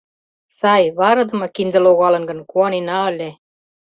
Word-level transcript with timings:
Сай, 0.59 0.83
варыдыме 0.99 1.47
кинде 1.55 1.79
логалын 1.85 2.23
гын— 2.29 2.39
куанена 2.49 2.97
ыле! 3.11 3.29